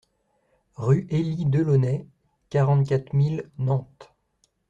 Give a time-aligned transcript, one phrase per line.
[0.77, 2.07] Rue Élie Delaunay,
[2.49, 4.11] quarante-quatre mille Nantes